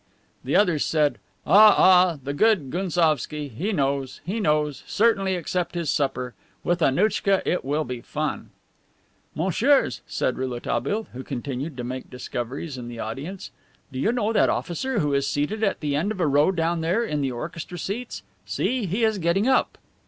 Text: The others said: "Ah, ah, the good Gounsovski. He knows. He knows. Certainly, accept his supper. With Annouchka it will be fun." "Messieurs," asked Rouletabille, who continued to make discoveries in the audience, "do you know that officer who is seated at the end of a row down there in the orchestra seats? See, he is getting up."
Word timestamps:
The 0.43 0.55
others 0.55 0.83
said: 0.83 1.19
"Ah, 1.45 1.75
ah, 1.77 2.17
the 2.23 2.33
good 2.33 2.71
Gounsovski. 2.71 3.49
He 3.49 3.71
knows. 3.71 4.19
He 4.25 4.39
knows. 4.39 4.81
Certainly, 4.87 5.35
accept 5.35 5.75
his 5.75 5.91
supper. 5.91 6.33
With 6.63 6.81
Annouchka 6.81 7.43
it 7.45 7.63
will 7.63 7.83
be 7.83 8.01
fun." 8.01 8.49
"Messieurs," 9.35 10.01
asked 10.07 10.37
Rouletabille, 10.37 11.03
who 11.13 11.23
continued 11.23 11.77
to 11.77 11.83
make 11.83 12.09
discoveries 12.09 12.79
in 12.79 12.87
the 12.87 12.97
audience, 12.97 13.51
"do 13.91 13.99
you 13.99 14.11
know 14.11 14.33
that 14.33 14.49
officer 14.49 14.97
who 15.01 15.13
is 15.13 15.27
seated 15.27 15.63
at 15.63 15.81
the 15.81 15.95
end 15.95 16.11
of 16.11 16.19
a 16.19 16.25
row 16.25 16.51
down 16.51 16.81
there 16.81 17.03
in 17.05 17.21
the 17.21 17.31
orchestra 17.31 17.77
seats? 17.77 18.23
See, 18.43 18.87
he 18.87 19.03
is 19.03 19.19
getting 19.19 19.47
up." 19.47 19.77